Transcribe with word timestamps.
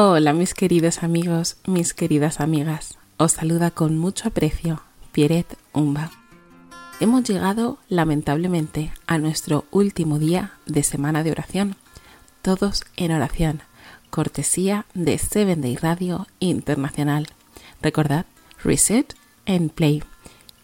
Hola 0.00 0.32
mis 0.32 0.54
queridos 0.54 1.02
amigos, 1.02 1.56
mis 1.66 1.92
queridas 1.92 2.38
amigas. 2.38 2.96
Os 3.16 3.32
saluda 3.32 3.72
con 3.72 3.98
mucho 3.98 4.28
aprecio 4.28 4.80
Pieret 5.10 5.58
Umba. 5.72 6.12
Hemos 7.00 7.24
llegado 7.24 7.78
lamentablemente 7.88 8.92
a 9.08 9.18
nuestro 9.18 9.64
último 9.72 10.20
día 10.20 10.52
de 10.66 10.84
semana 10.84 11.24
de 11.24 11.32
oración. 11.32 11.74
Todos 12.42 12.84
en 12.96 13.10
oración. 13.10 13.62
Cortesía 14.10 14.86
de 14.94 15.18
Seven 15.18 15.62
Day 15.62 15.74
Radio 15.74 16.28
Internacional. 16.38 17.26
Recordad, 17.82 18.24
reset 18.62 19.16
and 19.46 19.72
play. 19.72 20.04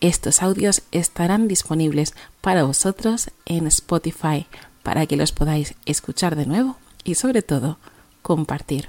Estos 0.00 0.42
audios 0.44 0.82
estarán 0.92 1.48
disponibles 1.48 2.14
para 2.40 2.62
vosotros 2.62 3.32
en 3.46 3.66
Spotify 3.66 4.46
para 4.84 5.06
que 5.06 5.16
los 5.16 5.32
podáis 5.32 5.74
escuchar 5.86 6.36
de 6.36 6.46
nuevo 6.46 6.76
y 7.02 7.16
sobre 7.16 7.42
todo 7.42 7.78
compartir. 8.22 8.86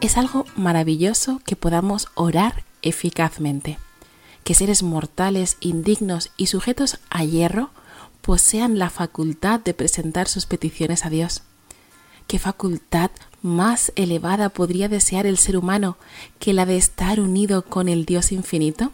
Es 0.00 0.16
algo 0.16 0.46
maravilloso 0.56 1.42
que 1.44 1.56
podamos 1.56 2.08
orar 2.14 2.64
eficazmente, 2.80 3.78
que 4.44 4.54
seres 4.54 4.82
mortales, 4.82 5.58
indignos 5.60 6.30
y 6.38 6.46
sujetos 6.46 6.98
a 7.10 7.22
hierro 7.22 7.70
posean 8.22 8.78
la 8.78 8.88
facultad 8.88 9.60
de 9.60 9.74
presentar 9.74 10.26
sus 10.26 10.46
peticiones 10.46 11.04
a 11.04 11.10
Dios. 11.10 11.42
¿Qué 12.26 12.38
facultad 12.38 13.10
más 13.42 13.92
elevada 13.94 14.48
podría 14.48 14.88
desear 14.88 15.26
el 15.26 15.36
ser 15.36 15.58
humano 15.58 15.98
que 16.38 16.54
la 16.54 16.64
de 16.64 16.78
estar 16.78 17.20
unido 17.20 17.66
con 17.66 17.86
el 17.86 18.06
Dios 18.06 18.32
infinito? 18.32 18.92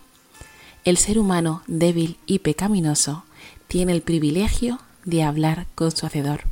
El 0.84 0.96
ser 0.96 1.20
humano 1.20 1.62
débil 1.68 2.18
y 2.26 2.40
pecaminoso 2.40 3.24
tiene 3.68 3.92
el 3.92 4.02
privilegio 4.02 4.80
de 5.04 5.22
hablar 5.22 5.66
con 5.76 5.94
su 5.94 6.04
Hacedor. 6.06 6.44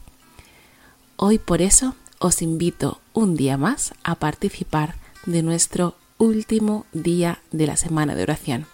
Hoy 1.16 1.38
por 1.38 1.60
eso 1.60 1.96
os 2.24 2.40
invito 2.40 3.02
un 3.12 3.36
día 3.36 3.58
más 3.58 3.92
a 4.02 4.14
participar 4.14 4.94
de 5.26 5.42
nuestro 5.42 5.94
último 6.16 6.86
día 6.94 7.42
de 7.52 7.66
la 7.66 7.76
semana 7.76 8.14
de 8.14 8.22
oración, 8.22 8.64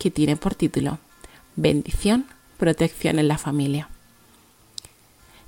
que 0.00 0.10
tiene 0.10 0.34
por 0.34 0.56
título 0.56 0.98
Bendición, 1.54 2.26
protección 2.58 3.20
en 3.20 3.28
la 3.28 3.38
familia. 3.38 3.88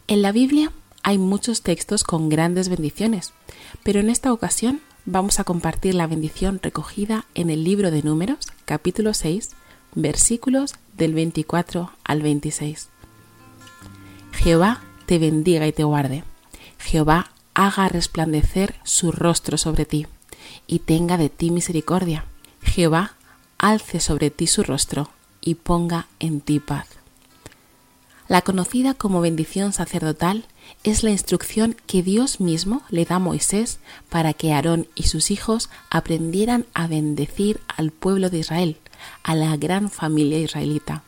En 0.06 0.22
la 0.22 0.30
Biblia 0.30 0.70
hay 1.02 1.18
muchos 1.18 1.62
textos 1.62 2.04
con 2.04 2.28
grandes 2.28 2.68
bendiciones, 2.68 3.32
pero 3.82 3.98
en 3.98 4.08
esta 4.08 4.32
ocasión 4.32 4.80
vamos 5.04 5.40
a 5.40 5.44
compartir 5.44 5.96
la 5.96 6.06
bendición 6.06 6.60
recogida 6.62 7.24
en 7.34 7.50
el 7.50 7.64
libro 7.64 7.90
de 7.90 8.04
Números, 8.04 8.38
capítulo 8.66 9.14
6, 9.14 9.50
versículos 9.96 10.76
del 10.96 11.12
24 11.12 11.90
al 12.04 12.22
26. 12.22 12.88
Jehová 14.30 14.80
te 15.06 15.18
bendiga 15.18 15.66
y 15.66 15.72
te 15.72 15.82
guarde. 15.82 16.22
Jehová 16.78 17.32
haga 17.58 17.88
resplandecer 17.88 18.76
su 18.84 19.10
rostro 19.10 19.58
sobre 19.58 19.84
ti 19.84 20.06
y 20.68 20.78
tenga 20.78 21.16
de 21.16 21.28
ti 21.28 21.50
misericordia. 21.50 22.24
Jehová 22.62 23.16
alce 23.58 23.98
sobre 23.98 24.30
ti 24.30 24.46
su 24.46 24.62
rostro 24.62 25.10
y 25.40 25.56
ponga 25.56 26.06
en 26.20 26.40
ti 26.40 26.60
paz. 26.60 26.86
La 28.28 28.42
conocida 28.42 28.94
como 28.94 29.20
bendición 29.20 29.72
sacerdotal 29.72 30.44
es 30.84 31.02
la 31.02 31.10
instrucción 31.10 31.74
que 31.88 32.04
Dios 32.04 32.38
mismo 32.38 32.82
le 32.90 33.04
da 33.04 33.16
a 33.16 33.18
Moisés 33.18 33.80
para 34.08 34.34
que 34.34 34.52
Aarón 34.52 34.86
y 34.94 35.04
sus 35.04 35.32
hijos 35.32 35.68
aprendieran 35.90 36.64
a 36.74 36.86
bendecir 36.86 37.60
al 37.76 37.90
pueblo 37.90 38.30
de 38.30 38.38
Israel, 38.38 38.76
a 39.24 39.34
la 39.34 39.56
gran 39.56 39.90
familia 39.90 40.38
israelita. 40.38 41.02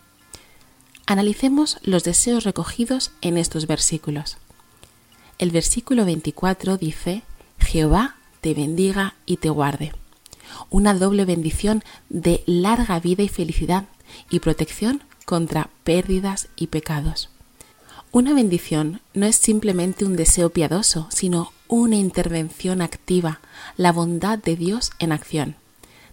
Analicemos 1.07 1.79
los 1.83 2.03
deseos 2.03 2.43
recogidos 2.43 3.13
en 3.21 3.37
estos 3.37 3.69
versículos. 3.69 4.37
El 5.41 5.53
versículo 5.53 6.05
24 6.05 6.77
dice, 6.77 7.23
Jehová 7.59 8.17
te 8.43 8.53
bendiga 8.53 9.15
y 9.25 9.39
te 9.39 9.49
guarde. 9.49 9.95
Una 10.69 10.93
doble 10.93 11.25
bendición 11.25 11.83
de 12.11 12.43
larga 12.45 13.01
vida 13.01 13.23
y 13.23 13.29
felicidad 13.29 13.87
y 14.29 14.41
protección 14.41 15.03
contra 15.25 15.71
pérdidas 15.83 16.49
y 16.57 16.67
pecados. 16.67 17.31
Una 18.13 18.35
bendición 18.35 19.01
no 19.15 19.25
es 19.25 19.37
simplemente 19.37 20.05
un 20.05 20.15
deseo 20.15 20.51
piadoso, 20.51 21.09
sino 21.11 21.55
una 21.69 21.97
intervención 21.97 22.83
activa, 22.83 23.41
la 23.79 23.93
bondad 23.93 24.39
de 24.39 24.57
Dios 24.57 24.91
en 24.99 25.11
acción. 25.11 25.57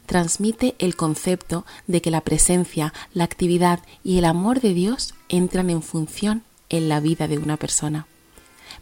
Transmite 0.06 0.76
el 0.80 0.96
concepto 0.96 1.66
de 1.86 2.02
que 2.02 2.12
la 2.12 2.22
presencia, 2.22 2.94
la 3.14 3.26
actividad 3.26 3.82
y 4.06 4.20
el 4.20 4.24
amor 4.24 4.62
de 4.62 4.74
Dios 4.74 5.16
entran 5.28 5.70
en 5.70 5.82
función 5.82 6.44
en 6.70 6.88
la 6.88 7.02
vida 7.02 7.28
de 7.28 7.38
una 7.40 7.58
persona. 7.58 8.08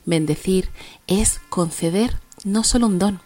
Bendecir 0.05 0.69
es 1.07 1.39
conceder 1.49 2.19
no 2.43 2.63
solo 2.63 2.88
un 2.88 2.99
don. 2.99 3.21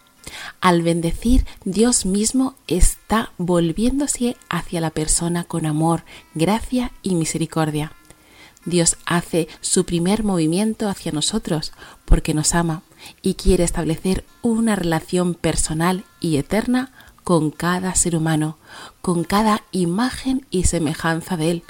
Al 0.60 0.82
bendecir, 0.82 1.46
Dios 1.64 2.06
mismo 2.06 2.54
está 2.66 3.32
volviéndose 3.38 4.36
hacia 4.48 4.80
la 4.80 4.90
persona 4.90 5.44
con 5.44 5.66
amor, 5.66 6.04
gracia 6.34 6.92
y 7.02 7.14
misericordia. 7.14 7.92
Dios 8.64 8.96
hace 9.06 9.48
su 9.60 9.84
primer 9.84 10.22
movimiento 10.22 10.88
hacia 10.88 11.12
nosotros 11.12 11.72
porque 12.04 12.34
nos 12.34 12.54
ama 12.54 12.82
y 13.22 13.34
quiere 13.34 13.64
establecer 13.64 14.24
una 14.42 14.76
relación 14.76 15.34
personal 15.34 16.04
y 16.20 16.36
eterna 16.36 16.92
con 17.24 17.50
cada 17.50 17.94
ser 17.94 18.16
humano, 18.16 18.58
con 19.00 19.24
cada 19.24 19.62
imagen 19.72 20.46
y 20.50 20.64
semejanza 20.64 21.36
de 21.36 21.50
Él, 21.50 21.62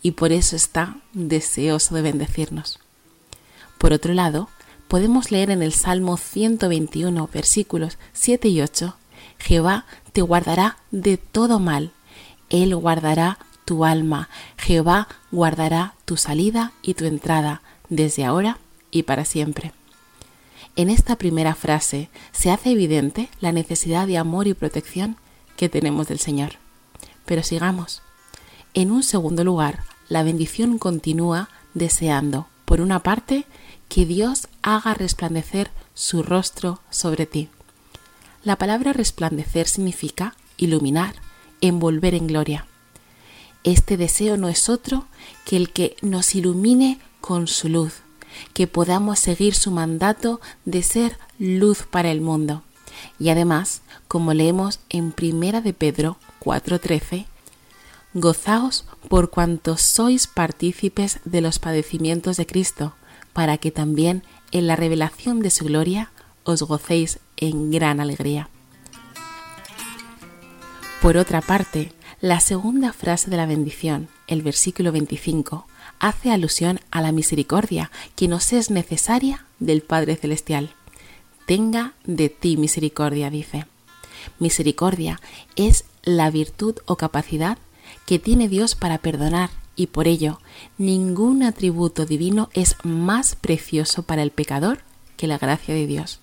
y 0.00 0.12
por 0.12 0.32
eso 0.32 0.56
está 0.56 0.96
deseoso 1.12 1.94
de 1.94 2.02
bendecirnos. 2.02 2.78
Por 3.78 3.92
otro 3.92 4.12
lado, 4.12 4.48
podemos 4.88 5.30
leer 5.30 5.50
en 5.50 5.62
el 5.62 5.72
Salmo 5.72 6.16
121, 6.16 7.28
versículos 7.32 7.98
7 8.12 8.48
y 8.48 8.60
8, 8.60 8.96
Jehová 9.38 9.86
te 10.12 10.22
guardará 10.22 10.78
de 10.90 11.16
todo 11.16 11.60
mal, 11.60 11.92
Él 12.50 12.74
guardará 12.74 13.38
tu 13.64 13.84
alma, 13.84 14.28
Jehová 14.56 15.08
guardará 15.30 15.94
tu 16.04 16.16
salida 16.16 16.72
y 16.82 16.94
tu 16.94 17.04
entrada, 17.04 17.62
desde 17.88 18.24
ahora 18.24 18.58
y 18.90 19.04
para 19.04 19.24
siempre. 19.24 19.72
En 20.76 20.90
esta 20.90 21.16
primera 21.16 21.54
frase 21.54 22.08
se 22.32 22.50
hace 22.50 22.70
evidente 22.70 23.28
la 23.40 23.52
necesidad 23.52 24.06
de 24.06 24.18
amor 24.18 24.46
y 24.46 24.54
protección 24.54 25.16
que 25.56 25.68
tenemos 25.68 26.08
del 26.08 26.18
Señor. 26.18 26.52
Pero 27.26 27.42
sigamos. 27.42 28.02
En 28.74 28.90
un 28.90 29.02
segundo 29.02 29.44
lugar, 29.44 29.82
la 30.08 30.22
bendición 30.22 30.78
continúa 30.78 31.48
deseando, 31.74 32.46
por 32.64 32.80
una 32.80 33.00
parte, 33.00 33.44
que 33.88 34.06
Dios 34.06 34.48
haga 34.62 34.94
resplandecer 34.94 35.70
su 35.94 36.22
rostro 36.22 36.80
sobre 36.90 37.26
ti. 37.26 37.48
La 38.44 38.56
palabra 38.56 38.92
resplandecer 38.92 39.66
significa 39.68 40.36
iluminar, 40.56 41.14
envolver 41.60 42.14
en 42.14 42.26
gloria. 42.26 42.66
Este 43.64 43.96
deseo 43.96 44.36
no 44.36 44.48
es 44.48 44.68
otro 44.68 45.06
que 45.44 45.56
el 45.56 45.72
que 45.72 45.96
nos 46.02 46.34
ilumine 46.34 47.00
con 47.20 47.48
su 47.48 47.68
luz, 47.68 47.94
que 48.54 48.66
podamos 48.66 49.18
seguir 49.18 49.54
su 49.54 49.70
mandato 49.70 50.40
de 50.64 50.82
ser 50.82 51.18
luz 51.38 51.82
para 51.82 52.10
el 52.10 52.20
mundo. 52.20 52.62
Y 53.18 53.30
además, 53.30 53.82
como 54.06 54.34
leemos 54.34 54.80
en 54.88 55.12
Primera 55.12 55.60
de 55.60 55.72
Pedro 55.72 56.18
4:13, 56.40 57.26
gozaos 58.14 58.84
por 59.08 59.30
cuanto 59.30 59.76
sois 59.76 60.26
partícipes 60.26 61.20
de 61.24 61.40
los 61.40 61.58
padecimientos 61.58 62.36
de 62.36 62.46
Cristo, 62.46 62.94
para 63.32 63.58
que 63.58 63.70
también 63.70 64.22
en 64.52 64.66
la 64.66 64.76
revelación 64.76 65.40
de 65.40 65.50
su 65.50 65.64
gloria 65.64 66.10
os 66.44 66.62
gocéis 66.62 67.20
en 67.36 67.70
gran 67.70 68.00
alegría. 68.00 68.48
Por 71.02 71.16
otra 71.16 71.40
parte, 71.40 71.92
la 72.20 72.40
segunda 72.40 72.92
frase 72.92 73.30
de 73.30 73.36
la 73.36 73.46
bendición, 73.46 74.08
el 74.26 74.42
versículo 74.42 74.90
25, 74.90 75.66
hace 76.00 76.32
alusión 76.32 76.80
a 76.90 77.00
la 77.00 77.12
misericordia 77.12 77.90
que 78.16 78.28
nos 78.28 78.52
es 78.52 78.70
necesaria 78.70 79.46
del 79.60 79.82
Padre 79.82 80.16
Celestial. 80.16 80.74
Tenga 81.46 81.94
de 82.04 82.28
ti 82.28 82.56
misericordia, 82.56 83.30
dice. 83.30 83.66
Misericordia 84.38 85.20
es 85.54 85.84
la 86.02 86.30
virtud 86.30 86.76
o 86.86 86.96
capacidad 86.96 87.58
que 88.06 88.18
tiene 88.18 88.48
Dios 88.48 88.74
para 88.74 88.98
perdonar 88.98 89.50
y 89.78 89.86
por 89.86 90.08
ello 90.08 90.40
ningún 90.76 91.44
atributo 91.44 92.04
divino 92.04 92.50
es 92.52 92.74
más 92.82 93.36
precioso 93.36 94.02
para 94.02 94.22
el 94.22 94.32
pecador 94.32 94.80
que 95.16 95.28
la 95.28 95.38
gracia 95.38 95.72
de 95.72 95.86
Dios. 95.86 96.18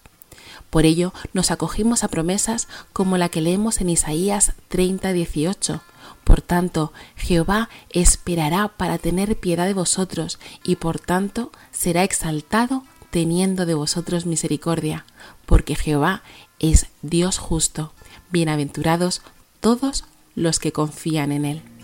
Por 0.69 0.86
ello 0.86 1.13
nos 1.31 1.52
acogimos 1.52 2.04
a 2.04 2.10
promesas 2.10 2.68
como 2.92 3.18
la 3.18 3.30
que 3.30 3.40
leemos 3.40 3.80
en 3.80 3.90
Isaías 3.90 4.54
30, 4.68 5.13
18. 5.13 5.81
Por 6.25 6.42
tanto, 6.42 6.92
Jehová 7.16 7.69
esperará 7.92 8.68
para 8.68 8.98
tener 8.98 9.40
piedad 9.40 9.68
de 9.68 9.74
vosotros 9.74 10.38
y 10.66 10.75
por 10.75 11.00
tanto 11.00 11.54
será 11.72 12.04
exaltado 12.04 12.84
teniendo 13.10 13.66
de 13.66 13.74
vosotros 13.74 14.25
misericordia, 14.25 15.06
porque 15.46 15.75
Jehová 15.75 16.24
es 16.60 16.88
Dios 17.01 17.38
justo. 17.38 17.94
Bienaventurados 18.31 19.22
todos 19.62 20.04
los 20.36 20.60
que 20.60 20.74
confían 20.74 21.31
en 21.31 21.46
Él. 21.46 21.75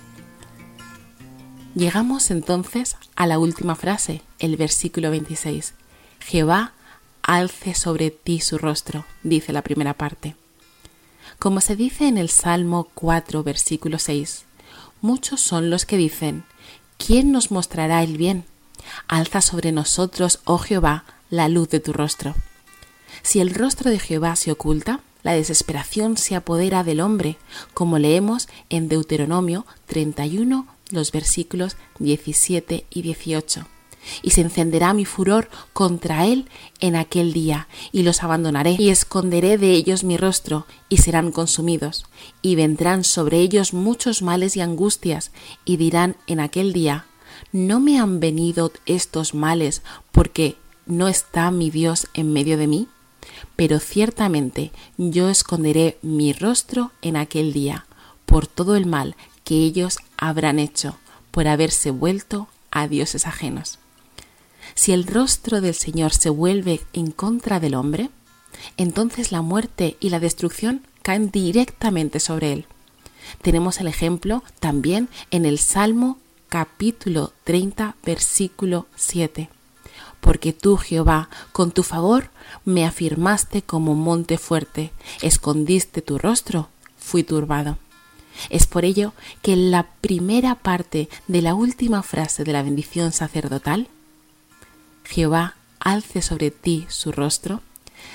Llegamos 1.73 2.31
entonces 2.31 2.97
a 3.15 3.27
la 3.27 3.39
última 3.39 3.75
frase, 3.75 4.21
el 4.39 4.57
versículo 4.57 5.09
26. 5.09 5.73
Jehová 6.19 6.73
alce 7.21 7.75
sobre 7.75 8.11
ti 8.11 8.41
su 8.41 8.57
rostro, 8.57 9.05
dice 9.23 9.53
la 9.53 9.61
primera 9.61 9.93
parte. 9.93 10.35
Como 11.39 11.61
se 11.61 11.77
dice 11.77 12.09
en 12.09 12.17
el 12.17 12.29
Salmo 12.29 12.89
4, 12.93 13.43
versículo 13.43 13.99
6, 13.99 14.43
muchos 15.01 15.39
son 15.39 15.69
los 15.69 15.85
que 15.85 15.95
dicen, 15.95 16.43
¿quién 16.97 17.31
nos 17.31 17.51
mostrará 17.51 18.03
el 18.03 18.17
bien? 18.17 18.43
Alza 19.07 19.39
sobre 19.39 19.71
nosotros, 19.71 20.41
oh 20.43 20.57
Jehová, 20.57 21.05
la 21.29 21.47
luz 21.47 21.69
de 21.69 21.79
tu 21.79 21.93
rostro. 21.93 22.35
Si 23.23 23.39
el 23.39 23.53
rostro 23.53 23.89
de 23.89 23.99
Jehová 23.99 24.35
se 24.35 24.51
oculta, 24.51 24.99
la 25.23 25.33
desesperación 25.33 26.17
se 26.17 26.35
apodera 26.35 26.83
del 26.83 26.99
hombre, 26.99 27.37
como 27.73 27.97
leemos 27.97 28.49
en 28.69 28.89
Deuteronomio 28.89 29.65
31, 29.85 30.67
los 30.91 31.11
versículos 31.11 31.77
17 31.99 32.85
y 32.89 33.01
18. 33.01 33.67
Y 34.23 34.31
se 34.31 34.41
encenderá 34.41 34.93
mi 34.93 35.05
furor 35.05 35.49
contra 35.73 36.25
él 36.25 36.47
en 36.79 36.95
aquel 36.95 37.33
día, 37.33 37.67
y 37.91 38.03
los 38.03 38.23
abandonaré, 38.23 38.75
y 38.79 38.89
esconderé 38.89 39.57
de 39.57 39.71
ellos 39.71 40.03
mi 40.03 40.17
rostro, 40.17 40.65
y 40.89 40.97
serán 40.97 41.31
consumidos, 41.31 42.05
y 42.41 42.55
vendrán 42.55 43.03
sobre 43.03 43.39
ellos 43.39 43.73
muchos 43.73 44.21
males 44.21 44.57
y 44.57 44.61
angustias, 44.61 45.31
y 45.65 45.77
dirán 45.77 46.15
en 46.25 46.39
aquel 46.39 46.73
día, 46.73 47.05
¿no 47.51 47.79
me 47.79 47.99
han 47.99 48.19
venido 48.19 48.71
estos 48.85 49.33
males 49.33 49.83
porque 50.11 50.55
no 50.85 51.07
está 51.07 51.51
mi 51.51 51.69
Dios 51.69 52.07
en 52.13 52.33
medio 52.33 52.57
de 52.57 52.67
mí? 52.67 52.87
Pero 53.55 53.79
ciertamente 53.79 54.71
yo 54.97 55.29
esconderé 55.29 55.97
mi 56.01 56.33
rostro 56.33 56.91
en 57.01 57.17
aquel 57.17 57.53
día, 57.53 57.85
por 58.25 58.47
todo 58.47 58.75
el 58.75 58.85
mal 58.85 59.15
que 59.43 59.55
ellos 59.55 59.97
habrán 60.21 60.59
hecho, 60.59 60.95
por 61.31 61.49
haberse 61.49 61.91
vuelto 61.91 62.47
a 62.71 62.87
dioses 62.87 63.27
ajenos. 63.27 63.79
Si 64.75 64.93
el 64.93 65.05
rostro 65.05 65.59
del 65.59 65.73
Señor 65.73 66.13
se 66.13 66.29
vuelve 66.29 66.79
en 66.93 67.11
contra 67.11 67.59
del 67.59 67.75
hombre, 67.75 68.09
entonces 68.77 69.33
la 69.33 69.41
muerte 69.41 69.97
y 69.99 70.09
la 70.09 70.21
destrucción 70.21 70.81
caen 71.01 71.31
directamente 71.31 72.21
sobre 72.21 72.53
él. 72.53 72.65
Tenemos 73.41 73.79
el 73.79 73.87
ejemplo 73.87 74.43
también 74.59 75.09
en 75.31 75.45
el 75.45 75.59
Salmo 75.59 76.17
capítulo 76.49 77.33
30, 77.43 77.95
versículo 78.05 78.87
7. 78.95 79.49
Porque 80.19 80.53
tú, 80.53 80.77
Jehová, 80.77 81.29
con 81.51 81.71
tu 81.71 81.81
favor 81.81 82.29
me 82.65 82.85
afirmaste 82.85 83.63
como 83.63 83.95
monte 83.95 84.37
fuerte, 84.37 84.91
escondiste 85.21 86.01
tu 86.01 86.17
rostro, 86.19 86.69
fui 86.97 87.23
turbado. 87.23 87.77
Es 88.49 88.67
por 88.67 88.85
ello 88.85 89.13
que 89.41 89.53
en 89.53 89.71
la 89.71 89.87
primera 90.01 90.55
parte 90.55 91.09
de 91.27 91.41
la 91.41 91.53
última 91.55 92.03
frase 92.03 92.43
de 92.43 92.53
la 92.53 92.63
bendición 92.63 93.11
sacerdotal, 93.11 93.87
Jehová 95.05 95.55
alce 95.79 96.21
sobre 96.21 96.51
ti 96.51 96.85
su 96.89 97.11
rostro, 97.11 97.61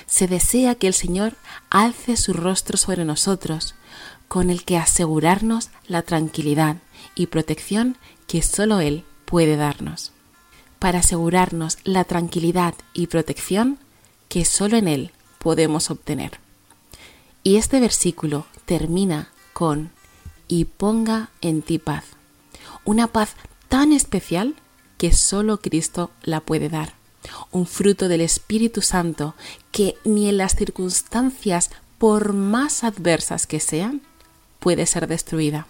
se 0.05 0.27
desea 0.27 0.75
que 0.75 0.87
el 0.87 0.93
Señor 0.93 1.33
alce 1.69 2.17
su 2.17 2.33
rostro 2.33 2.77
sobre 2.77 3.05
nosotros, 3.05 3.75
con 4.27 4.49
el 4.49 4.63
que 4.63 4.77
asegurarnos 4.77 5.69
la 5.87 6.01
tranquilidad 6.01 6.77
y 7.15 7.27
protección 7.27 7.97
que 8.27 8.41
sólo 8.41 8.79
Él 8.79 9.05
puede 9.25 9.55
darnos, 9.55 10.11
para 10.79 10.99
asegurarnos 10.99 11.77
la 11.83 12.03
tranquilidad 12.03 12.73
y 12.93 13.07
protección 13.07 13.79
que 14.29 14.45
sólo 14.45 14.77
en 14.77 14.87
Él 14.87 15.11
podemos 15.39 15.89
obtener. 15.89 16.39
Y 17.43 17.55
este 17.55 17.79
versículo 17.79 18.45
termina 18.65 19.29
con 19.53 19.91
y 20.47 20.65
ponga 20.65 21.29
en 21.41 21.61
ti 21.61 21.79
paz, 21.79 22.05
una 22.85 23.07
paz 23.07 23.35
tan 23.69 23.91
especial 23.91 24.55
que 24.97 25.11
sólo 25.11 25.59
Cristo 25.59 26.11
la 26.23 26.41
puede 26.41 26.69
dar, 26.69 26.93
un 27.51 27.65
fruto 27.67 28.07
del 28.07 28.21
Espíritu 28.21 28.81
Santo 28.81 29.35
que 29.71 29.95
ni 30.05 30.29
en 30.29 30.37
las 30.37 30.55
circunstancias 30.55 31.69
por 31.97 32.33
más 32.33 32.83
adversas 32.83 33.47
que 33.47 33.59
sean, 33.59 34.01
puede 34.59 34.85
ser 34.85 35.07
destruida. 35.07 35.67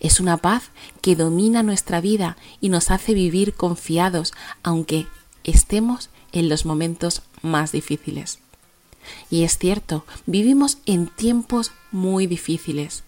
Es 0.00 0.20
una 0.20 0.36
paz 0.36 0.64
que 1.00 1.16
domina 1.16 1.62
nuestra 1.62 2.00
vida 2.00 2.36
y 2.60 2.68
nos 2.68 2.90
hace 2.90 3.14
vivir 3.14 3.54
confiados, 3.54 4.32
aunque 4.62 5.06
estemos 5.44 6.10
en 6.32 6.48
los 6.48 6.64
momentos 6.64 7.22
más 7.42 7.72
difíciles. 7.72 8.38
Y 9.30 9.44
es 9.44 9.58
cierto, 9.58 10.04
vivimos 10.26 10.78
en 10.86 11.06
tiempos 11.06 11.72
muy 11.90 12.26
difíciles. 12.26 13.04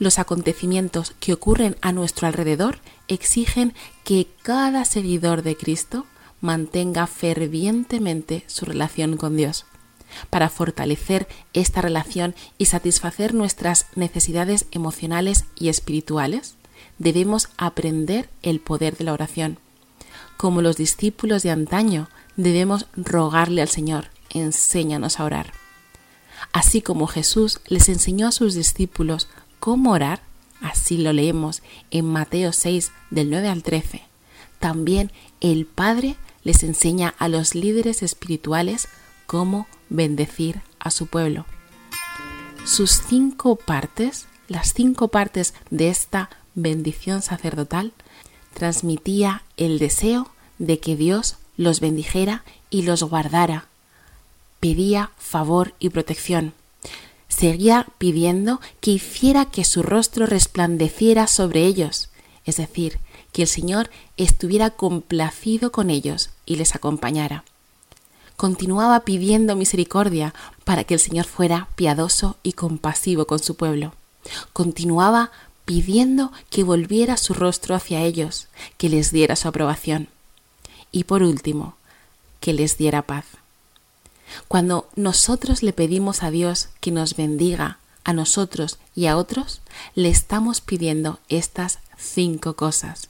Los 0.00 0.18
acontecimientos 0.18 1.14
que 1.20 1.32
ocurren 1.32 1.76
a 1.80 1.92
nuestro 1.92 2.26
alrededor 2.26 2.80
exigen 3.06 3.72
que 4.02 4.26
cada 4.42 4.84
seguidor 4.84 5.42
de 5.42 5.56
Cristo 5.56 6.06
mantenga 6.40 7.06
fervientemente 7.06 8.42
su 8.48 8.64
relación 8.64 9.16
con 9.16 9.36
Dios 9.36 9.66
para 10.28 10.48
fortalecer 10.48 11.28
esta 11.52 11.80
relación 11.80 12.34
y 12.58 12.66
satisfacer 12.66 13.34
nuestras 13.34 13.86
necesidades 13.94 14.66
emocionales 14.70 15.44
y 15.56 15.68
espirituales, 15.68 16.54
debemos 16.98 17.48
aprender 17.56 18.28
el 18.42 18.60
poder 18.60 18.96
de 18.96 19.04
la 19.04 19.12
oración. 19.12 19.58
Como 20.36 20.62
los 20.62 20.76
discípulos 20.76 21.42
de 21.42 21.50
antaño, 21.50 22.08
debemos 22.36 22.86
rogarle 22.96 23.62
al 23.62 23.68
Señor, 23.68 24.08
enséñanos 24.30 25.20
a 25.20 25.24
orar. 25.24 25.52
Así 26.52 26.80
como 26.80 27.06
Jesús 27.06 27.60
les 27.66 27.88
enseñó 27.88 28.28
a 28.28 28.32
sus 28.32 28.54
discípulos 28.54 29.28
cómo 29.60 29.92
orar, 29.92 30.22
así 30.60 30.96
lo 30.98 31.12
leemos 31.12 31.62
en 31.90 32.06
Mateo 32.06 32.52
6 32.52 32.90
del 33.10 33.30
9 33.30 33.48
al 33.48 33.62
13. 33.62 34.02
También 34.58 35.12
el 35.40 35.66
Padre 35.66 36.16
les 36.42 36.62
enseña 36.62 37.14
a 37.18 37.28
los 37.28 37.54
líderes 37.54 38.02
espirituales 38.02 38.88
cómo 39.26 39.68
bendecir 39.88 40.62
a 40.78 40.90
su 40.90 41.06
pueblo. 41.06 41.46
Sus 42.64 42.90
cinco 42.90 43.56
partes, 43.56 44.26
las 44.48 44.72
cinco 44.74 45.08
partes 45.08 45.54
de 45.70 45.88
esta 45.88 46.30
bendición 46.54 47.22
sacerdotal, 47.22 47.92
transmitía 48.54 49.44
el 49.56 49.78
deseo 49.78 50.30
de 50.58 50.78
que 50.78 50.96
Dios 50.96 51.36
los 51.56 51.80
bendijera 51.80 52.44
y 52.70 52.82
los 52.82 53.02
guardara. 53.02 53.66
Pedía 54.60 55.10
favor 55.18 55.74
y 55.78 55.90
protección. 55.90 56.54
Seguía 57.40 57.86
pidiendo 57.98 58.60
que 58.80 58.92
hiciera 58.92 59.46
que 59.46 59.64
su 59.64 59.82
rostro 59.82 60.26
resplandeciera 60.26 61.26
sobre 61.26 61.64
ellos, 61.64 62.10
es 62.44 62.56
decir, 62.56 62.98
que 63.32 63.42
el 63.42 63.48
Señor 63.48 63.90
estuviera 64.16 64.70
complacido 64.70 65.72
con 65.72 65.90
ellos 65.90 66.30
y 66.46 66.56
les 66.56 66.74
acompañara 66.74 67.44
continuaba 68.40 69.00
pidiendo 69.00 69.54
misericordia 69.54 70.32
para 70.64 70.84
que 70.84 70.94
el 70.94 71.00
Señor 71.00 71.26
fuera 71.26 71.68
piadoso 71.74 72.38
y 72.42 72.54
compasivo 72.54 73.26
con 73.26 73.38
su 73.38 73.54
pueblo. 73.54 73.92
Continuaba 74.54 75.30
pidiendo 75.66 76.32
que 76.48 76.64
volviera 76.64 77.18
su 77.18 77.34
rostro 77.34 77.74
hacia 77.74 78.00
ellos, 78.00 78.48
que 78.78 78.88
les 78.88 79.12
diera 79.12 79.36
su 79.36 79.46
aprobación. 79.46 80.08
Y 80.90 81.04
por 81.04 81.22
último, 81.22 81.74
que 82.40 82.54
les 82.54 82.78
diera 82.78 83.02
paz. 83.02 83.26
Cuando 84.48 84.88
nosotros 84.96 85.62
le 85.62 85.72
pedimos 85.72 86.22
a 86.22 86.30
Dios 86.30 86.68
que 86.80 86.90
nos 86.90 87.16
bendiga 87.16 87.78
a 88.04 88.12
nosotros 88.12 88.78
y 88.94 89.06
a 89.06 89.16
otros, 89.16 89.60
le 89.94 90.08
estamos 90.08 90.60
pidiendo 90.60 91.20
estas 91.28 91.78
cinco 91.98 92.54
cosas. 92.54 93.08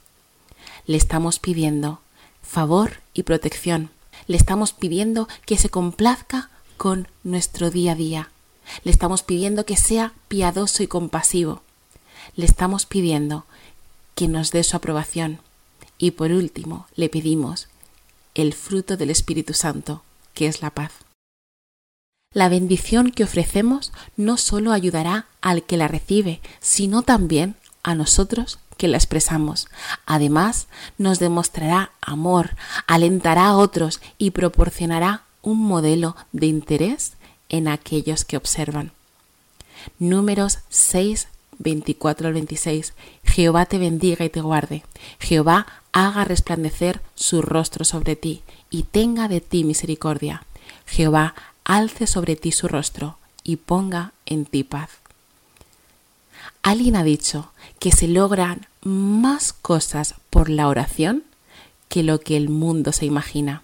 Le 0.85 0.97
estamos 0.97 1.39
pidiendo 1.39 2.01
favor 2.41 2.97
y 3.13 3.23
protección, 3.23 3.91
le 4.27 4.37
estamos 4.37 4.73
pidiendo 4.73 5.27
que 5.45 5.57
se 5.57 5.69
complazca 5.69 6.49
con 6.77 7.07
nuestro 7.23 7.69
día 7.69 7.93
a 7.93 7.95
día. 7.95 8.31
Le 8.83 8.91
estamos 8.91 9.23
pidiendo 9.23 9.65
que 9.65 9.77
sea 9.77 10.13
piadoso 10.27 10.83
y 10.83 10.87
compasivo. 10.87 11.61
Le 12.35 12.45
estamos 12.45 12.85
pidiendo 12.85 13.45
que 14.15 14.27
nos 14.27 14.51
dé 14.51 14.63
su 14.63 14.77
aprobación. 14.77 15.39
Y 15.97 16.11
por 16.11 16.31
último, 16.31 16.87
le 16.95 17.09
pedimos 17.09 17.67
el 18.33 18.53
fruto 18.53 18.97
del 18.97 19.09
Espíritu 19.09 19.53
Santo, 19.53 20.03
que 20.33 20.47
es 20.47 20.61
la 20.61 20.71
paz. 20.71 20.91
La 22.33 22.47
bendición 22.47 23.11
que 23.11 23.25
ofrecemos 23.25 23.91
no 24.15 24.37
solo 24.37 24.71
ayudará 24.71 25.25
al 25.41 25.63
que 25.63 25.75
la 25.75 25.89
recibe, 25.89 26.39
sino 26.61 27.01
también 27.01 27.55
a 27.83 27.93
nosotros 27.93 28.59
que 28.77 28.87
la 28.87 28.95
expresamos. 28.95 29.67
Además, 30.05 30.67
nos 30.97 31.19
demostrará 31.19 31.91
amor, 31.99 32.51
alentará 32.87 33.47
a 33.47 33.57
otros 33.57 33.99
y 34.17 34.31
proporcionará 34.31 35.23
un 35.41 35.59
modelo 35.59 36.15
de 36.31 36.47
interés 36.47 37.13
en 37.49 37.67
aquellos 37.67 38.23
que 38.23 38.37
observan. 38.37 38.93
Números 39.99 40.59
6, 40.69 41.27
24 41.59 42.29
al 42.29 42.33
26. 42.33 42.93
Jehová 43.25 43.65
te 43.65 43.77
bendiga 43.77 44.23
y 44.23 44.29
te 44.29 44.39
guarde. 44.39 44.83
Jehová 45.19 45.67
haga 45.91 46.23
resplandecer 46.23 47.01
su 47.13 47.41
rostro 47.41 47.83
sobre 47.83 48.15
ti 48.15 48.41
y 48.69 48.83
tenga 48.83 49.27
de 49.27 49.41
ti 49.41 49.65
misericordia. 49.65 50.45
Jehová 50.85 51.35
alce 51.63 52.07
sobre 52.07 52.35
ti 52.35 52.51
su 52.51 52.67
rostro 52.67 53.17
y 53.43 53.57
ponga 53.57 54.13
en 54.25 54.45
ti 54.45 54.63
paz. 54.63 54.89
Alguien 56.63 56.95
ha 56.95 57.03
dicho 57.03 57.51
que 57.79 57.91
se 57.91 58.07
logran 58.07 58.67
más 58.83 59.53
cosas 59.53 60.15
por 60.29 60.49
la 60.49 60.67
oración 60.67 61.23
que 61.89 62.03
lo 62.03 62.19
que 62.19 62.37
el 62.37 62.49
mundo 62.49 62.91
se 62.91 63.05
imagina. 63.05 63.63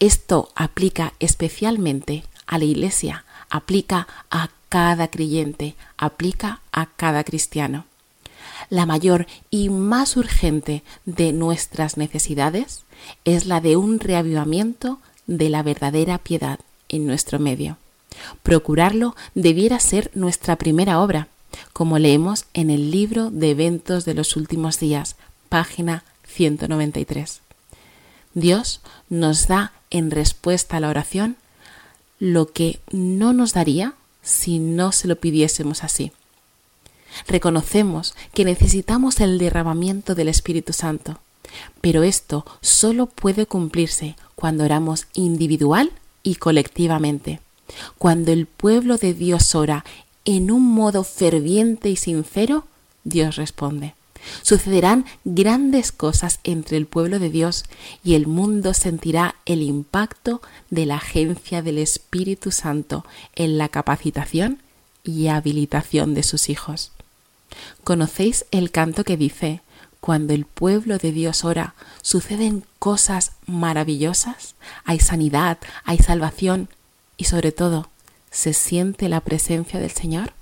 Esto 0.00 0.50
aplica 0.54 1.14
especialmente 1.20 2.24
a 2.46 2.58
la 2.58 2.64
Iglesia, 2.64 3.24
aplica 3.50 4.08
a 4.30 4.50
cada 4.68 5.08
creyente, 5.08 5.76
aplica 5.96 6.60
a 6.72 6.86
cada 6.86 7.24
cristiano. 7.24 7.84
La 8.70 8.86
mayor 8.86 9.26
y 9.50 9.68
más 9.68 10.16
urgente 10.16 10.82
de 11.04 11.32
nuestras 11.32 11.96
necesidades 11.96 12.82
es 13.24 13.46
la 13.46 13.60
de 13.60 13.76
un 13.76 14.00
reavivamiento 14.00 14.98
de 15.26 15.48
la 15.48 15.62
verdadera 15.62 16.18
piedad 16.18 16.58
en 16.88 17.06
nuestro 17.06 17.38
medio. 17.38 17.76
Procurarlo 18.42 19.14
debiera 19.34 19.80
ser 19.80 20.10
nuestra 20.14 20.56
primera 20.56 21.00
obra, 21.00 21.28
como 21.72 21.98
leemos 21.98 22.44
en 22.54 22.70
el 22.70 22.90
libro 22.90 23.30
de 23.30 23.50
eventos 23.50 24.04
de 24.04 24.14
los 24.14 24.36
últimos 24.36 24.78
días, 24.80 25.16
página 25.48 26.04
193. 26.26 27.40
Dios 28.34 28.80
nos 29.08 29.48
da 29.48 29.72
en 29.90 30.10
respuesta 30.10 30.76
a 30.76 30.80
la 30.80 30.90
oración 30.90 31.36
lo 32.18 32.52
que 32.52 32.80
no 32.90 33.32
nos 33.32 33.52
daría 33.52 33.94
si 34.22 34.58
no 34.58 34.92
se 34.92 35.08
lo 35.08 35.16
pidiésemos 35.16 35.84
así. 35.84 36.12
Reconocemos 37.26 38.14
que 38.34 38.44
necesitamos 38.44 39.20
el 39.20 39.38
derramamiento 39.38 40.14
del 40.14 40.28
Espíritu 40.28 40.72
Santo, 40.72 41.18
pero 41.80 42.02
esto 42.02 42.44
solo 42.60 43.06
puede 43.06 43.46
cumplirse 43.46 44.16
cuando 44.34 44.64
oramos 44.64 45.06
individual 45.14 45.90
y 46.22 46.36
colectivamente. 46.36 47.40
Cuando 47.98 48.32
el 48.32 48.46
pueblo 48.46 48.96
de 48.96 49.14
Dios 49.14 49.54
ora 49.54 49.84
en 50.24 50.50
un 50.50 50.62
modo 50.62 51.04
ferviente 51.04 51.90
y 51.90 51.96
sincero, 51.96 52.66
Dios 53.04 53.36
responde. 53.36 53.94
Sucederán 54.42 55.06
grandes 55.24 55.92
cosas 55.92 56.40
entre 56.44 56.76
el 56.76 56.86
pueblo 56.86 57.18
de 57.18 57.30
Dios 57.30 57.64
y 58.04 58.14
el 58.14 58.26
mundo 58.26 58.74
sentirá 58.74 59.36
el 59.46 59.62
impacto 59.62 60.42
de 60.70 60.86
la 60.86 60.96
agencia 60.96 61.62
del 61.62 61.78
Espíritu 61.78 62.50
Santo 62.50 63.04
en 63.34 63.58
la 63.58 63.68
capacitación 63.68 64.58
y 65.04 65.28
habilitación 65.28 66.14
de 66.14 66.22
sus 66.22 66.48
hijos. 66.48 66.92
¿Conocéis 67.84 68.44
el 68.50 68.70
canto 68.70 69.04
que 69.04 69.16
dice, 69.16 69.62
cuando 70.00 70.32
el 70.32 70.44
pueblo 70.44 70.98
de 70.98 71.12
Dios 71.12 71.44
ora, 71.44 71.74
suceden 72.02 72.64
cosas 72.78 73.32
maravillosas? 73.46 74.54
Hay 74.84 75.00
sanidad, 75.00 75.58
hay 75.84 75.98
salvación 75.98 76.68
y 77.16 77.24
sobre 77.24 77.52
todo, 77.52 77.88
¿se 78.30 78.52
siente 78.52 79.08
la 79.08 79.20
presencia 79.20 79.80
del 79.80 79.90
Señor? 79.90 80.32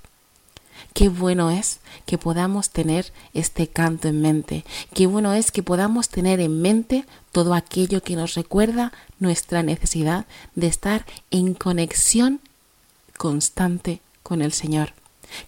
Qué 0.93 1.09
bueno 1.09 1.51
es 1.51 1.79
que 2.05 2.17
podamos 2.17 2.69
tener 2.69 3.11
este 3.33 3.67
canto 3.67 4.07
en 4.07 4.21
mente. 4.21 4.65
Qué 4.93 5.07
bueno 5.07 5.33
es 5.33 5.51
que 5.51 5.63
podamos 5.63 6.09
tener 6.09 6.39
en 6.39 6.61
mente 6.61 7.05
todo 7.31 7.53
aquello 7.53 8.01
que 8.01 8.15
nos 8.15 8.35
recuerda 8.35 8.91
nuestra 9.19 9.63
necesidad 9.63 10.25
de 10.55 10.67
estar 10.67 11.05
en 11.29 11.53
conexión 11.53 12.39
constante 13.17 14.01
con 14.23 14.41
el 14.41 14.53
Señor. 14.53 14.93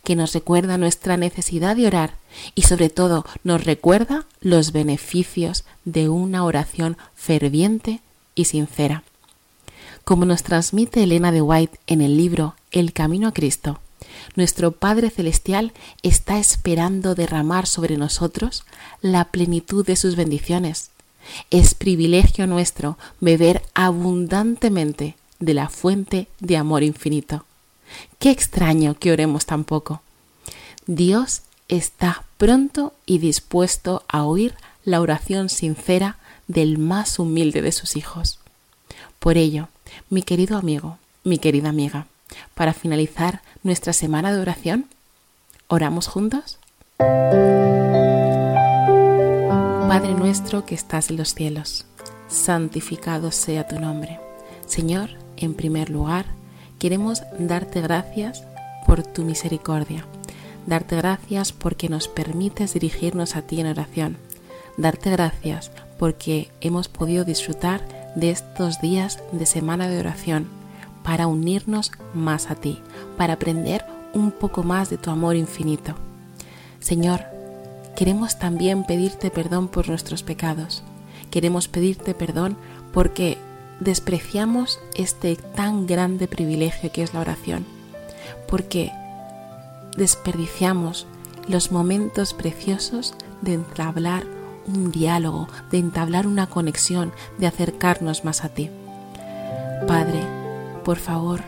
Que 0.04 0.16
nos 0.16 0.34
recuerda 0.34 0.78
nuestra 0.78 1.18
necesidad 1.18 1.76
de 1.76 1.88
orar 1.88 2.16
y 2.56 2.64
sobre 2.64 2.90
todo 2.90 3.26
nos 3.44 3.64
recuerda 3.64 4.26
los 4.42 4.72
beneficios 4.72 5.64
de 5.86 6.10
una 6.10 6.44
oración 6.44 6.98
ferviente 7.16 8.02
y 8.36 8.46
sincera. 8.46 9.04
Como 10.04 10.26
nos 10.26 10.44
transmite 10.44 11.04
Elena 11.04 11.32
de 11.32 11.42
White 11.42 11.80
en 11.88 12.02
el 12.02 12.18
libro 12.18 12.56
El 12.72 12.94
Camino 12.94 13.28
a 13.28 13.34
Cristo, 13.34 13.80
nuestro 14.36 14.72
Padre 14.72 15.10
Celestial 15.10 15.74
está 16.04 16.40
esperando 16.40 17.16
derramar 17.16 17.68
sobre 17.68 17.98
nosotros 17.98 18.64
la 19.02 19.26
plenitud 19.26 19.86
de 19.86 19.96
sus 19.96 20.16
bendiciones. 20.16 20.90
Es 21.52 21.74
privilegio 21.74 22.48
nuestro 22.48 22.98
beber 23.20 23.62
abundantemente 23.74 25.16
de 25.40 25.54
la 25.54 25.70
fuente 25.70 26.28
de 26.40 26.58
amor 26.58 26.84
infinito. 26.84 27.46
Qué 28.20 28.32
extraño 28.32 28.96
que 28.98 29.12
oremos 29.12 29.46
tan 29.46 29.64
poco. 29.64 30.02
Dios 30.88 31.42
está 31.68 32.24
pronto 32.38 32.94
y 33.06 33.20
dispuesto 33.20 34.04
a 34.08 34.24
oír 34.24 34.56
la 34.84 35.02
oración 35.02 35.50
sincera 35.50 36.18
del 36.48 36.78
más 36.78 37.20
humilde 37.20 37.62
de 37.62 37.72
sus 37.72 37.96
hijos. 37.96 38.40
Por 39.20 39.38
ello, 39.38 39.70
mi 40.10 40.24
querido 40.24 40.58
amigo, 40.58 40.98
mi 41.24 41.38
querida 41.38 41.70
amiga, 41.70 42.08
para 42.56 42.74
finalizar 42.74 43.42
nuestra 43.64 43.94
semana 43.94 44.34
de 44.34 44.42
oración, 44.42 44.86
¿oramos 45.68 46.08
juntos? 46.08 46.58
Padre 49.88 50.14
nuestro 50.14 50.66
que 50.66 50.76
estás 50.76 51.10
en 51.10 51.18
los 51.18 51.34
cielos, 51.34 51.86
santificado 52.28 53.32
sea 53.32 53.68
tu 53.68 53.80
nombre. 53.80 54.20
Señor, 54.66 55.10
en 55.36 55.54
primer 55.54 55.90
lugar, 55.90 56.26
queremos 56.80 57.24
darte 57.38 57.82
gracias 57.82 58.44
por 58.88 59.04
tu 59.04 59.24
misericordia, 59.24 60.06
darte 60.66 60.96
gracias 60.96 61.52
porque 61.52 61.90
nos 61.90 62.08
permites 62.08 62.74
dirigirnos 62.74 63.36
a 63.36 63.42
ti 63.44 63.60
en 63.60 63.68
oración, 63.68 64.18
darte 64.78 65.12
gracias 65.12 65.72
porque 66.00 66.50
hemos 66.62 66.88
podido 66.88 67.26
disfrutar 67.26 67.82
de 68.16 68.32
estos 68.32 68.82
días 68.82 69.20
de 69.32 69.46
semana 69.46 69.88
de 69.90 70.00
oración 70.00 70.48
para 71.04 71.28
unirnos 71.28 71.92
más 72.14 72.50
a 72.50 72.56
ti, 72.56 72.80
para 73.18 73.34
aprender 73.34 73.86
un 74.14 74.32
poco 74.32 74.64
más 74.64 74.90
de 74.90 74.98
tu 74.98 75.12
amor 75.12 75.36
infinito. 75.36 75.96
Señor, 76.80 77.26
queremos 77.96 78.40
también 78.40 78.86
pedirte 78.86 79.30
perdón 79.30 79.68
por 79.68 79.90
nuestros 79.90 80.24
pecados. 80.24 80.84
Queremos 81.30 81.68
pedirte 81.68 82.14
perdón 82.14 82.58
porque 82.94 83.38
despreciamos 83.80 84.80
este 84.96 85.36
tan 85.36 85.88
grande 85.88 86.28
privilegio 86.28 86.92
que 86.92 87.04
es 87.04 87.14
la 87.14 87.22
oración, 87.22 87.66
porque 88.48 88.92
desperdiciamos 89.98 91.08
los 91.48 91.72
momentos 91.72 92.34
preciosos 92.34 93.14
de 93.42 93.54
entablar 93.54 94.26
un 94.68 94.92
diálogo, 94.92 95.48
de 95.72 95.80
entablar 95.80 96.28
una 96.28 96.48
conexión, 96.48 97.12
de 97.38 97.48
acercarnos 97.48 98.24
más 98.24 98.44
a 98.44 98.50
ti. 98.50 98.70
Padre, 99.88 100.22
por 100.84 100.98
favor, 100.98 101.42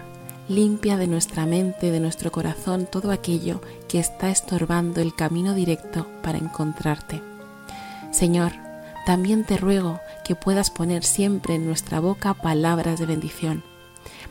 limpia 0.48 0.98
de 0.98 1.08
nuestra 1.08 1.46
mente, 1.46 1.92
de 1.92 2.00
nuestro 2.00 2.32
corazón 2.32 2.88
todo 2.90 3.12
aquello 3.12 3.62
que 3.88 4.00
está 4.00 4.30
estorbando 4.30 5.02
el 5.02 5.14
camino 5.14 5.54
directo 5.54 6.08
para 6.24 6.38
encontrarte. 6.38 7.22
Señor, 8.12 8.54
también 9.06 9.44
te 9.44 9.58
ruego 9.58 10.00
que 10.24 10.36
puedas 10.36 10.70
poner 10.70 11.04
siempre 11.04 11.56
en 11.56 11.66
nuestra 11.66 12.00
boca 12.00 12.34
palabras 12.34 13.00
de 13.00 13.06
bendición. 13.06 13.64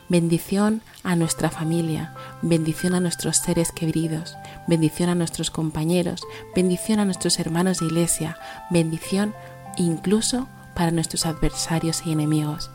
Bendición 0.09 0.81
a 1.03 1.15
nuestra 1.15 1.49
familia, 1.49 2.13
bendición 2.41 2.95
a 2.95 2.99
nuestros 2.99 3.37
seres 3.37 3.71
queridos, 3.71 4.35
bendición 4.67 5.09
a 5.09 5.15
nuestros 5.15 5.51
compañeros, 5.51 6.21
bendición 6.55 6.99
a 6.99 7.05
nuestros 7.05 7.39
hermanos 7.39 7.79
de 7.79 7.85
iglesia, 7.85 8.37
bendición 8.69 9.33
incluso 9.77 10.47
para 10.75 10.91
nuestros 10.91 11.25
adversarios 11.25 12.03
y 12.05 12.11
enemigos. 12.11 12.71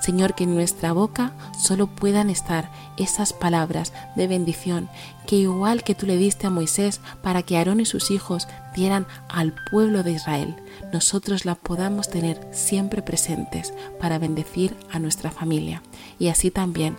Señor, 0.00 0.34
que 0.34 0.44
en 0.44 0.54
nuestra 0.54 0.92
boca 0.92 1.32
solo 1.58 1.86
puedan 1.86 2.30
estar 2.30 2.70
esas 2.96 3.32
palabras 3.32 3.92
de 4.16 4.26
bendición 4.26 4.88
que 5.26 5.36
igual 5.36 5.84
que 5.84 5.94
tú 5.94 6.06
le 6.06 6.16
diste 6.16 6.46
a 6.46 6.50
Moisés 6.50 7.00
para 7.22 7.42
que 7.42 7.56
Aarón 7.56 7.80
y 7.80 7.86
sus 7.86 8.10
hijos 8.10 8.48
dieran 8.74 9.06
al 9.28 9.54
pueblo 9.70 10.02
de 10.02 10.12
Israel, 10.12 10.56
nosotros 10.92 11.44
la 11.44 11.54
podamos 11.54 12.08
tener 12.08 12.40
siempre 12.52 13.02
presentes 13.02 13.72
para 14.00 14.18
bendecir 14.18 14.76
a 14.90 14.98
nuestra 14.98 15.30
familia 15.30 15.82
y 16.18 16.28
así 16.28 16.50
también 16.50 16.96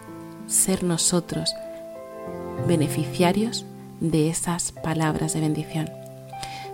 ser 0.47 0.83
nosotros 0.83 1.53
beneficiarios 2.67 3.65
de 3.99 4.29
esas 4.29 4.71
palabras 4.71 5.33
de 5.33 5.41
bendición. 5.41 5.89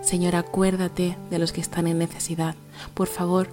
Señor, 0.02 0.36
acuérdate 0.36 1.16
de 1.30 1.38
los 1.38 1.52
que 1.52 1.60
están 1.60 1.86
en 1.86 1.98
necesidad. 1.98 2.54
Por 2.94 3.08
favor, 3.08 3.48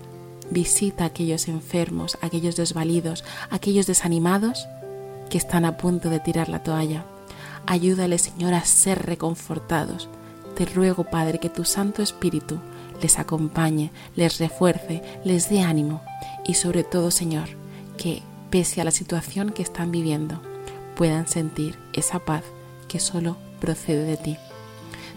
Visita 0.52 1.06
a 1.06 1.08
aquellos 1.08 1.48
enfermos, 1.48 2.18
a 2.22 2.28
aquellos 2.28 2.56
desvalidos, 2.56 3.24
a 3.50 3.56
aquellos 3.56 3.88
desanimados 3.88 4.68
que 5.30 5.38
están 5.38 5.66
a 5.66 5.78
punto 5.78 6.10
de 6.10 6.20
tirar 6.20 6.50
la 6.50 6.62
toalla. 6.62 7.06
Ayúdale, 7.66 8.20
Señor, 8.20 8.54
a 8.54 8.64
ser 8.64 9.06
reconfortados. 9.06 10.08
Te 10.56 10.66
ruego, 10.66 11.04
Padre, 11.04 11.40
que 11.40 11.50
tu 11.50 11.66
Santo 11.66 12.04
Espíritu 12.04 12.60
les 13.02 13.20
acompañe, 13.20 13.92
les 14.16 14.40
refuerce, 14.40 15.02
les 15.24 15.50
dé 15.50 15.62
ánimo 15.62 16.02
y 16.46 16.56
sobre 16.56 16.84
todo, 16.84 17.12
Señor, 17.12 17.50
que 17.98 18.22
pese 18.50 18.82
a 18.82 18.84
la 18.84 18.92
situación 18.92 19.52
que 19.52 19.64
están 19.64 19.92
viviendo, 19.92 20.42
puedan 20.96 21.28
sentir 21.28 21.78
esa 21.94 22.20
paz 22.20 22.44
que 22.88 23.00
solo 23.00 23.38
procede 23.60 24.06
de 24.06 24.18
ti. 24.18 24.38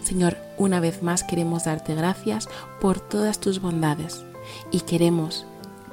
Señor, 0.03 0.37
una 0.57 0.79
vez 0.79 1.03
más 1.03 1.23
queremos 1.23 1.65
darte 1.65 1.95
gracias 1.95 2.49
por 2.81 2.99
todas 2.99 3.39
tus 3.39 3.61
bondades 3.61 4.23
y 4.71 4.81
queremos 4.81 5.45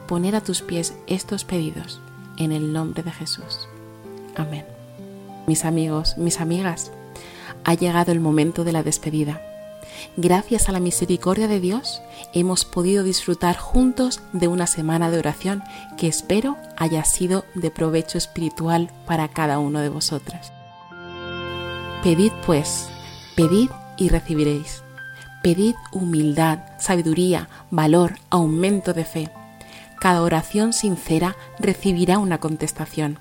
poner 0.07 0.37
a 0.37 0.41
tus 0.41 0.63
pies 0.63 0.95
estos 1.07 1.45
pedidos 1.45 2.01
en 2.37 2.53
el 2.53 2.73
nombre 2.73 3.03
de 3.03 3.11
Jesús. 3.11 3.69
Amén. 4.37 4.65
Mis 5.47 5.65
amigos, 5.65 6.17
mis 6.17 6.41
amigas, 6.41 6.93
ha 7.65 7.75
llegado 7.75 8.13
el 8.13 8.21
momento 8.21 8.65
de 8.65 8.73
la 8.73 8.83
despedida. 8.83 9.41
Gracias 10.17 10.69
a 10.69 10.73
la 10.73 10.81
misericordia 10.81 11.49
de 11.49 11.61
Dios 11.61 12.03
hemos 12.33 12.65
podido 12.65 13.05
disfrutar 13.05 13.57
juntos 13.57 14.21
de 14.33 14.49
una 14.49 14.67
semana 14.67 15.11
de 15.11 15.19
oración 15.19 15.63
que 15.97 16.09
espero 16.09 16.57
haya 16.77 17.05
sido 17.05 17.45
de 17.55 17.71
provecho 17.71 18.19
espiritual 18.19 18.91
para 19.07 19.29
cada 19.29 19.59
uno 19.59 19.81
de 19.81 19.89
vosotras. 19.89 20.53
Pedid 22.03 22.33
pues, 22.45 22.89
pedid 23.35 23.71
y 23.97 24.09
recibiréis. 24.09 24.83
Pedid 25.43 25.75
humildad, 25.93 26.61
sabiduría, 26.79 27.49
valor, 27.71 28.17
aumento 28.31 28.93
de 28.93 29.05
fe. 29.05 29.31
Cada 30.01 30.23
oración 30.23 30.73
sincera 30.73 31.37
recibirá 31.59 32.19
una 32.19 32.39
contestación. 32.39 33.19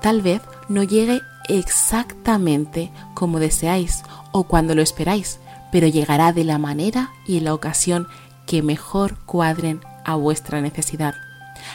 Tal 0.00 0.22
vez 0.22 0.40
no 0.68 0.82
llegue 0.82 1.20
exactamente 1.48 2.90
como 3.14 3.40
deseáis 3.40 4.02
o 4.32 4.44
cuando 4.44 4.74
lo 4.74 4.82
esperáis, 4.82 5.40
pero 5.70 5.86
llegará 5.86 6.32
de 6.32 6.44
la 6.44 6.58
manera 6.58 7.10
y 7.26 7.38
en 7.38 7.44
la 7.44 7.54
ocasión 7.54 8.06
que 8.46 8.62
mejor 8.62 9.18
cuadren 9.26 9.80
a 10.04 10.14
vuestra 10.14 10.60
necesidad. 10.60 11.14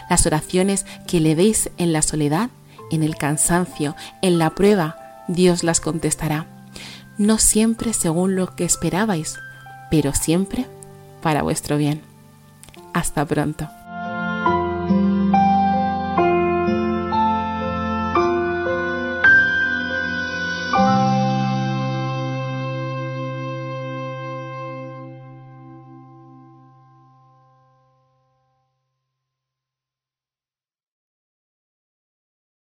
Las 0.10 0.26
oraciones 0.26 0.86
que 1.08 1.20
le 1.20 1.36
deis 1.36 1.70
en 1.78 1.94
la 1.94 2.02
soledad, 2.02 2.50
en 2.92 3.04
el 3.04 3.16
cansancio, 3.16 3.96
en 4.22 4.40
la 4.40 4.52
prueba, 4.52 4.98
Dios 5.28 5.64
las 5.64 5.80
contestará. 5.80 6.48
No 7.18 7.38
siempre 7.38 7.94
según 7.94 8.36
lo 8.36 8.56
que 8.56 8.66
esperabais, 8.66 9.38
pero 9.92 10.14
siempre 10.14 10.66
para 11.22 11.44
vuestro 11.44 11.78
bien. 11.78 12.02
Hasta 12.94 13.26
pronto. 13.26 13.70